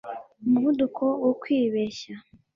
[0.45, 2.15] Umuvuduko wo kwibeshya